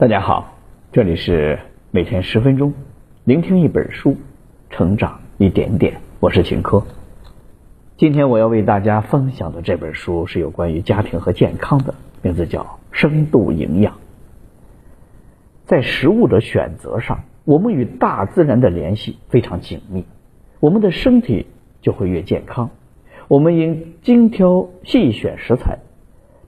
[0.00, 0.54] 大家好，
[0.92, 1.58] 这里是
[1.90, 2.72] 每天十分钟，
[3.24, 4.16] 聆听一本书，
[4.70, 6.00] 成长一点点。
[6.20, 6.84] 我是秦科。
[7.96, 13.94] 今天我要为大家分享的这本书是有关于家庭和健康的，名字叫《深度营养》。
[15.66, 20.04] 在食物的选择上，我们与大自然的联系非常紧密，
[20.60, 21.46] 我们的身体
[21.82, 22.70] 就会越健康。
[23.26, 25.80] 我们应精挑细选食材，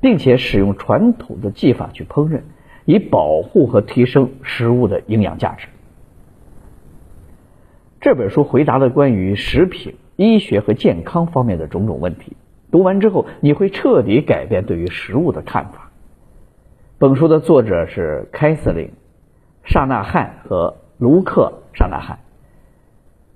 [0.00, 2.42] 并且使用传统的技法去烹饪，
[2.90, 5.68] 以保护和提升食物的营养价值。
[8.00, 12.36] 这本书回答了关于食品、医学和健康方面的种种问题。
[12.72, 15.92] 读完之后，你会彻底改变对于食物的看法。
[16.98, 18.86] 本书的作者是凯瑟琳·
[19.62, 22.18] 沙纳汉和卢克·沙纳汉。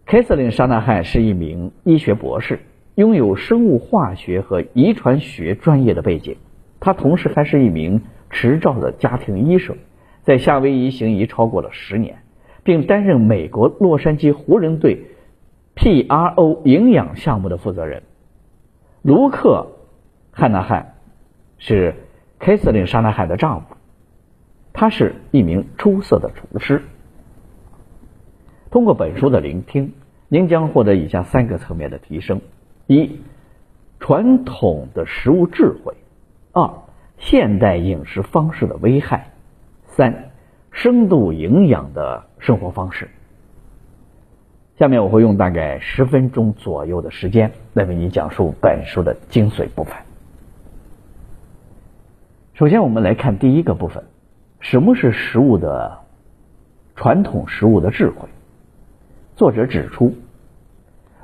[0.05, 2.59] 凯瑟琳·沙纳汉是一名医学博士。
[2.97, 6.37] 拥有生物化学和遗传学专业的背景，
[6.79, 9.77] 他同时还是一名执照的家庭医生，
[10.23, 12.19] 在夏威夷行医超过了十年，
[12.63, 15.07] 并担任美国洛杉矶湖人队
[15.75, 18.03] P.R.O 营养项目的负责人。
[19.03, 19.69] 卢克·
[20.37, 20.95] 汉纳汉
[21.59, 21.95] 是
[22.39, 23.77] 凯瑟琳·沙纳汉的丈夫，
[24.73, 26.83] 他是一名出色的厨师。
[28.71, 29.93] 通过本书的聆听，
[30.29, 32.41] 您将获得以下三个层面的提升。
[32.87, 33.21] 一、
[34.01, 35.95] 传统的食物智慧；
[36.53, 36.71] 二、
[37.19, 39.31] 现代饮食方式的危害；
[39.87, 40.31] 三、
[40.71, 43.09] 深度营养的生活方式。
[44.79, 49.95] 下面我会用大概十分钟左右的时间来为你讲述本书的精髓部分。
[52.55, 54.05] 首先，我们来看第一个部分：
[54.61, 56.01] 什么是食物的
[56.97, 58.29] 传统食物的智慧？
[59.37, 60.15] 作者指出。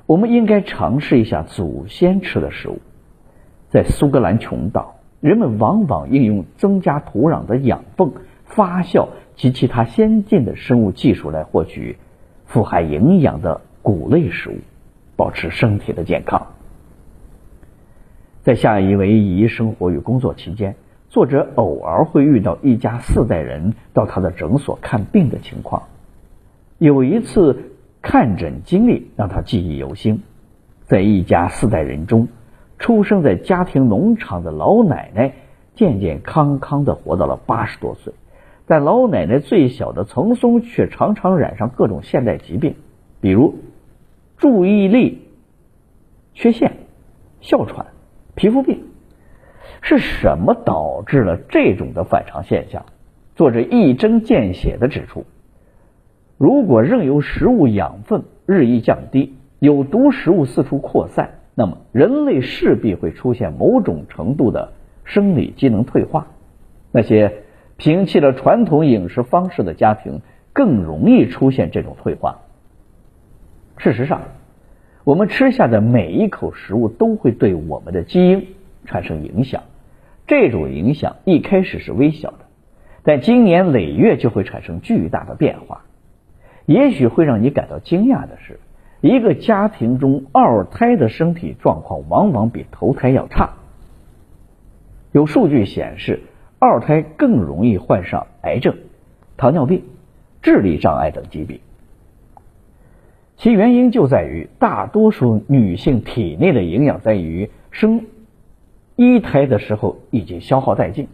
[0.06, 2.80] 我们应该尝试一下祖先吃的食物。
[3.68, 8.12] 在苏格兰群岛，人们往往应用增加土壤的养分、
[8.44, 11.98] 发酵及其他先进的生物技术来获取
[12.46, 14.54] 富含营养的谷类食物，
[15.16, 16.48] 保持身体的健康。
[18.42, 20.77] 在夏威夷生活与工作期间，
[21.08, 25.84] 作者偶尔会遇到一家四代人到他的诊所看病的情况。
[26.78, 27.64] 有一次。
[28.02, 30.22] 看诊经历让他记忆犹新，
[30.86, 32.28] 在一家四代人中，
[32.80, 35.35] 出生在家庭农场的老奶奶
[35.77, 38.14] 健健康康的活到了八十多岁，
[38.67, 42.74] 但老奶奶最小的曾松却常常染上各种现代疾病，
[43.20, 43.55] 比如
[44.39, 45.29] 注意力
[46.33, 46.73] 缺陷、
[47.40, 47.86] 哮喘、
[48.35, 48.85] 皮肤病。
[49.83, 52.86] 是什么导致了这种的反常现象？
[53.36, 55.24] 作者一针见血的指出。
[56.39, 64.72] 如果任由食物养分日益降低，有毒食物四处扩散，那么人类势必会出现某种程度的
[65.05, 66.28] 生理机能退化。
[66.92, 67.42] 那些
[67.78, 70.20] 摒弃了传统饮食方式的家庭，
[70.52, 72.40] 更容易出现这种退化。
[73.77, 74.22] 事实上，
[75.05, 78.48] 我们吃下的每一口食物都会对我们的基因
[78.84, 79.62] 产生影响。
[80.27, 82.39] 这种影响一开始是微小的，
[83.02, 85.84] 但经年累月就会产生巨大的变化。
[86.66, 88.60] 也许会让你感到惊讶的是，
[89.00, 93.55] 一个家庭中二胎的身体状况往往比头胎要差。
[95.12, 96.20] 有数据显示，
[96.58, 98.77] 二胎更容易患上癌症、
[99.36, 99.84] 糖尿病、
[100.42, 101.60] 智力障碍等疾病。
[103.36, 108.05] 其原因就在于，大多数女性体内的营养在于生
[108.96, 111.08] 一胎的时候已经消耗殆尽。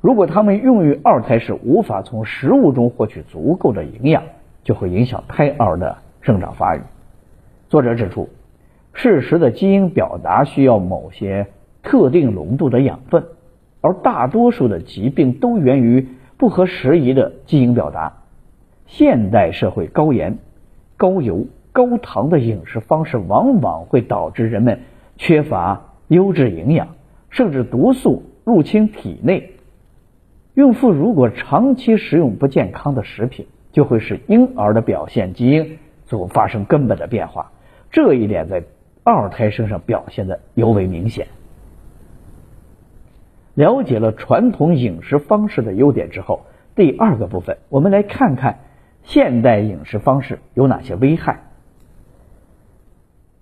[0.00, 4.24] 如果她们用于二胎时无法从食物中获取足够的营养，
[4.64, 6.80] 就会影响胎儿的生长发育。
[7.70, 8.28] 作者指出，
[8.92, 11.46] 适时的基因表达需要某些
[11.84, 13.24] 特定浓度的养分，
[13.80, 18.24] 而大多数的疾病都源于不合时宜的基因表达。
[18.86, 20.38] 现代社会高盐、
[20.96, 24.80] 高油、高糖的饮食方式，往往会导致人们
[25.16, 26.88] 缺乏优质营养，
[27.28, 29.52] 甚至毒素入侵体内。
[30.54, 37.52] 孕妇如果长期食用不健康的食品，就会使婴儿的表现基因所发生根本的变化，
[37.90, 38.64] 这一点在
[39.04, 41.26] 二胎身上表现的尤为明显。
[43.54, 48.60] 了解了传统饮食方式的优点之后，第二个部分，我们来看看
[49.02, 51.40] 现代饮食方式有哪些危害。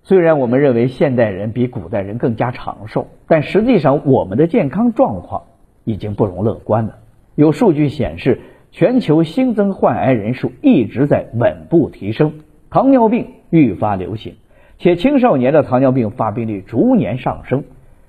[0.03, 5.43] 虽然我们认为现代人比古代人更加长寿，但实际上我们的健康状况
[5.83, 6.99] 已经不容乐观了。
[7.35, 8.41] 有数据显示。
[8.71, 12.33] 全球新增患癌人数一直在稳步提升，
[12.69, 14.35] 糖尿病愈发流行，
[14.77, 17.63] 且青少年的糖尿病发病率逐年上升，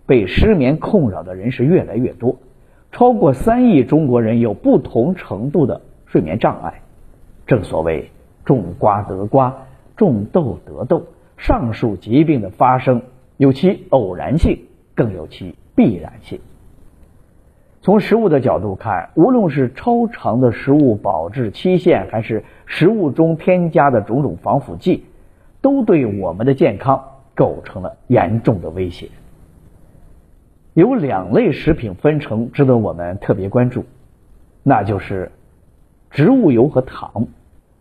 [0.06, 2.36] 被失眠困扰的人是越来越多。
[2.92, 6.82] 超过三亿中国人有不同程度的睡眠障碍。
[7.46, 8.10] 正所谓
[8.44, 9.66] 种瓜得瓜，
[9.96, 11.06] 种豆得豆，
[11.38, 13.02] 上述疾病的发生
[13.36, 14.58] 有其偶然性，
[14.94, 16.40] 更有其必然性。
[17.82, 25.04] 从食物的角度看，无论是超长的食物保质期限，还是食物中添加的种种防腐剂，
[25.62, 27.02] 都对我们的健康
[27.34, 29.08] 构成了严重的威胁。
[30.74, 33.86] 有两类食品分成值得我们特别关注，
[34.62, 35.32] 那就是
[36.10, 37.28] 植物油和糖。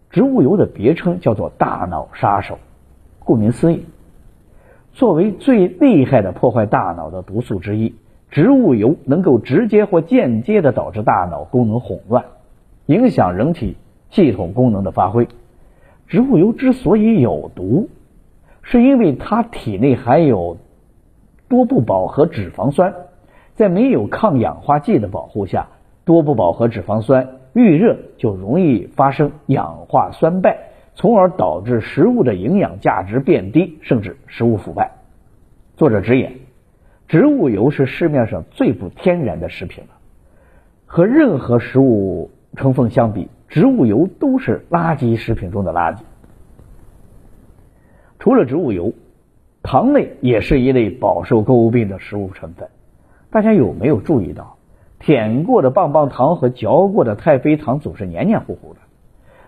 [0.10, 2.58] 植物油的别称叫做“大脑杀手”，
[3.20, 3.86] 顾名思义，
[4.94, 7.94] 作为最厉害的破坏大脑的毒素之一。
[8.32, 12.26] 植物油能够直接或间接的导致大脑功能混乱，
[12.86, 13.78] 影响人体
[14.12, 15.28] 系统功能的发挥。
[16.08, 17.90] 植物油之所以有毒，
[18.62, 20.58] 是因为它体内含有
[21.48, 22.94] 多不饱和脂肪酸，
[23.56, 25.70] 在没有抗氧化剂的保护下，
[26.06, 34.92] 多不饱和脂肪酸遇热就容易发生氧化酸败，从而导致食物的营养价值变低，甚至食物腐败。
[35.78, 36.34] 作者直言。
[37.10, 39.90] 植物油是市面上最不天然的食品了，
[40.86, 46.02] 和任何食物成分相比，植物油都是垃圾食品中的垃圾。
[48.20, 48.94] 除了植物油，
[49.64, 52.70] 糖类也是一类饱受诟病的食物成分。
[53.32, 54.58] 大家有没有注意到，
[55.00, 58.82] 舔过的棒棒糖和嚼过的太妃糖总是黏黏糊糊的？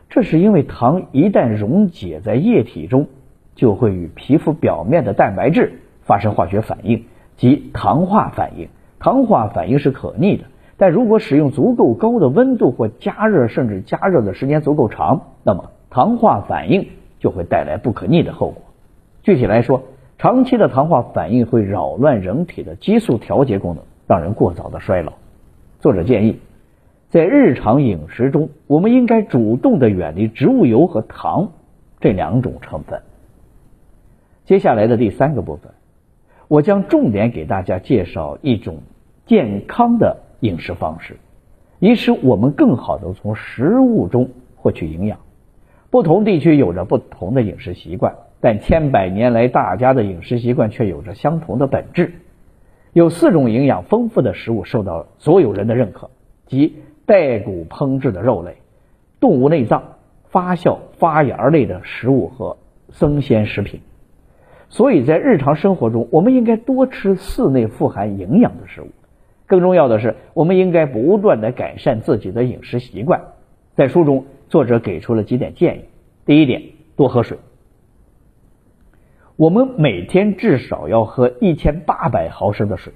[0.09, 3.07] 这是因为糖一旦溶解在液体中，
[3.53, 7.05] 就会与皮肤表面的蛋白质发生化学反应。
[7.37, 8.69] 即糖化反应，
[8.99, 10.43] 糖化反应是可逆的，
[10.77, 16.89] 但如果使用足够高的温度或加热，甚至加热的时间足够长，那么糖化反应
[17.19, 18.61] 就会带来不可逆的后果。
[19.23, 19.83] 具体来说，
[20.17, 25.13] 长期的糖化反应会扰乱人体的激素调节功能，让人过早的衰老。
[25.79, 26.39] 作者建议，
[27.09, 31.53] 在日常饮食中，我们应该主动的远离植物油和糖
[31.99, 33.01] 这两种成分。
[34.45, 35.71] 接下来的第三个部分。
[36.51, 38.79] 我将重点给大家介绍一种
[39.25, 41.15] 健康的饮食方式，
[41.79, 45.19] 以使我们更好的从食物中获取营养。
[45.89, 52.15] 不同地区有着不同的饮食习惯，但千百年来大家的饮食习惯却有着相同的本质。
[52.91, 56.09] 有四种营养丰富的食物受到所有人的认可，
[56.47, 56.75] 即
[57.05, 58.57] 带骨烹制的肉类、
[59.21, 59.83] 动物内脏、
[60.25, 62.57] 发酵发芽类的食物和
[62.89, 63.79] 生鲜食品。
[64.71, 68.87] 所以在日常生活中，我们应该多吃四类富含营养的食物。
[69.45, 73.21] 更重要的是，我们应该不断的改善自己的饮食习惯。
[73.75, 75.81] 在书中，作者给出了几点建议。
[76.25, 76.63] 第一点，
[76.95, 77.37] 多喝水。
[79.35, 82.93] 我们每天至少要喝一千八百毫升的水。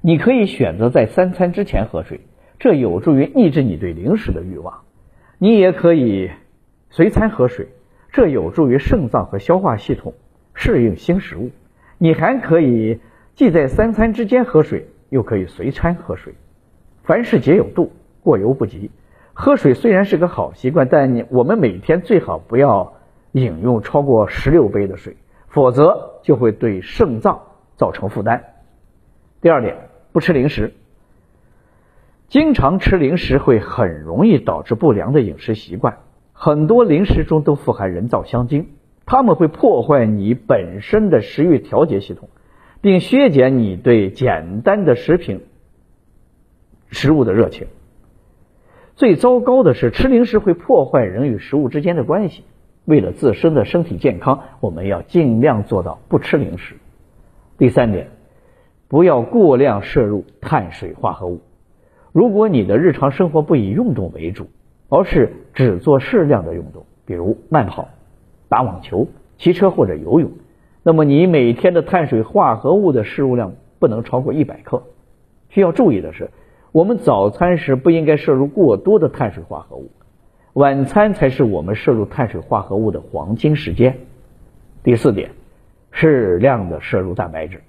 [0.00, 2.20] 你可以选择在三餐之前喝水，
[2.60, 4.82] 这有助于抑制你对零食的欲望。
[5.38, 6.30] 你也可以
[6.90, 7.66] 随餐喝水，
[8.12, 10.14] 这有助于肾脏和消化系统。
[10.54, 11.50] 适应新食物，
[11.98, 13.00] 你还可以
[13.34, 16.34] 既在三餐之间喝水，又可以随餐喝水。
[17.02, 17.92] 凡事皆有度，
[18.22, 18.90] 过犹不及。
[19.34, 22.94] 喝水虽然是个好习惯，但你我们每天最好不要
[23.32, 25.16] 饮用超过十六杯的水，
[25.48, 27.42] 否则就会对肾脏
[27.76, 28.44] 造成负担。
[29.40, 29.76] 第二点，
[30.12, 30.72] 不吃零食。
[32.28, 35.98] 经常吃零食会很容易导致不良的饮食习惯，
[36.32, 38.73] 很多零食中都富含人造香精。
[39.06, 42.28] 它们会破坏你本身的食欲调节系统，
[42.80, 45.42] 并削减你对简单的食品
[46.88, 47.66] 食物的热情。
[48.94, 52.44] 最糟糕的是，吃零食会破坏人与食物之间的关系。
[52.84, 56.76] 为了自身的身体健康，我们要尽量做到不吃零食。
[57.58, 58.08] 第三点，
[58.88, 61.40] 不要过量摄入碳水化合物。
[62.12, 64.48] 如果你的日常生活不以运动为主，
[64.88, 67.88] 而是只做适量的运动，比如慢跑。
[68.48, 69.08] 打网球、
[69.38, 70.30] 骑车或者游泳，
[70.82, 74.82] 那么你每天的碳水化合物的摄入量不能超过一百克。
[75.48, 76.30] 需要注意的是，
[76.72, 79.90] 我们早餐时不应该摄入过多的碳水化合物，
[80.52, 83.98] 晚餐才是我们摄入碳水化合物的黄金时间。
[84.82, 85.30] 第四点，
[85.90, 87.62] 适量的摄入蛋白质。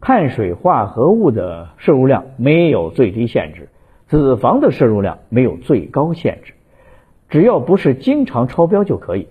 [0.00, 3.68] 碳水化合物的摄入量没有最低限制，
[4.06, 6.54] 脂肪的摄入量没有最高限制，
[7.28, 9.26] 只要不是经常超标就可以。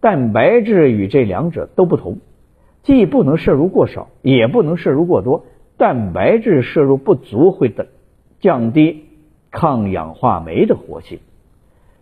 [0.00, 2.18] 蛋白质与这两者都不同，
[2.82, 5.46] 既不能摄入过少，也不能摄入过多。
[5.76, 7.88] 蛋白质摄入不足会的
[8.40, 9.04] 降低
[9.50, 11.18] 抗氧化酶的活性，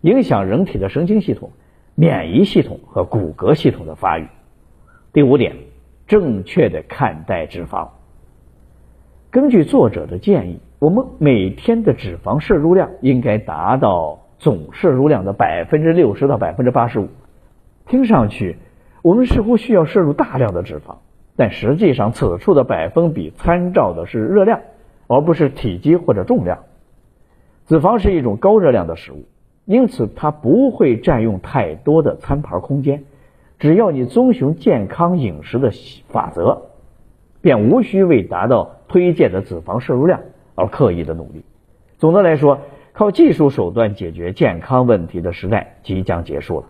[0.01, 1.53] 影响人体的神经系统、
[1.95, 4.27] 免疫系统和骨骼系统的发育。
[5.13, 5.57] 第五点，
[6.07, 7.89] 正确的看待脂肪。
[9.31, 17.09] 根据作者的建议，我们每天的脂肪摄入量应该达到总摄入量的百分之六十到百分之八十五。
[17.87, 18.57] 听上去，
[19.03, 20.97] 我们似乎需要摄入大量的脂肪，
[21.37, 24.61] 但实际上此处的百分比参照的是热量，
[25.07, 26.65] 而不是体积或者重量。
[27.67, 29.27] 脂肪是一种高热量的食物，
[29.65, 33.05] 因此它不会占用太多的餐盘空间。
[33.59, 35.71] 只要你遵循健康饮食的
[36.09, 36.63] 法则，
[37.41, 40.21] 便无需为达到推荐的脂肪摄入量
[40.57, 41.45] 而刻意的努力。
[41.99, 42.59] 总的来说，
[42.93, 46.67] 靠技术手段解决健康问题的时代即将结束了。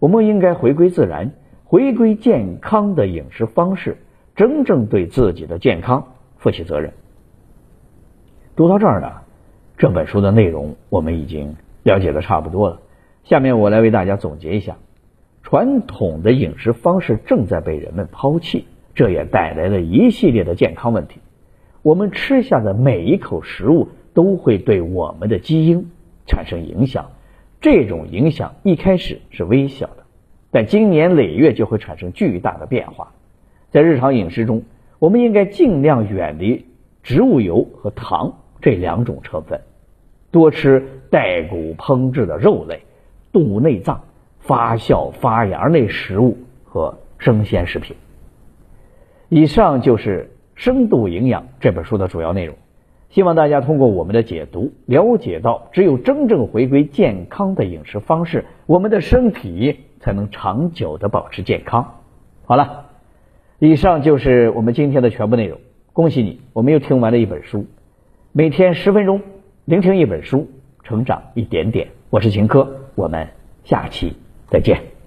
[0.00, 1.30] 我们应该回归自然，
[1.64, 3.98] 回归健康的饮食方式，
[4.34, 6.94] 真正对自己的健康负起责任。
[8.56, 9.12] 读到这儿呢，
[9.76, 12.80] 这本书的内容我们已经了解的差不多了。
[13.24, 14.78] 下面我来为大家总结一下。
[15.42, 21.20] 传统的饮食方式正在被人们抛弃，这也带来了一系列的健康问题。
[21.82, 25.90] 我们吃下的每一口食物都会对我们的基因
[26.26, 27.10] 产生影响，
[27.60, 30.04] 这种影响一开始是微小的，
[30.50, 33.12] 但经年累月就会产生巨大的变化。
[33.70, 34.62] 在日常饮食中，
[34.98, 36.66] 我们应该尽量远离
[37.02, 39.60] 植物油和糖这两种成分，
[40.30, 42.80] 多吃带骨烹制的肉类、
[43.32, 44.00] 动物内脏。
[44.42, 47.94] 发酵发芽类食物和生鲜食品。
[49.28, 52.56] 以上就是《深度营养》这本书的主要内容。
[53.10, 61.96] 希望大家通过我们的解读，了解到只有真正回归健康的饮食方式，我们的身体才能长久的保持健康。
[62.44, 62.86] 好了，
[63.58, 65.58] 以上就是我们今天的全部内容。
[65.92, 67.66] 恭喜你，我们又听完了一本书。
[68.32, 69.20] 每天十分钟，
[69.64, 70.48] 聆听一本书，
[70.84, 71.88] 成长一点点。
[72.10, 73.28] 我是秦科，我们
[73.64, 74.14] 下期。
[74.48, 74.99] 再见。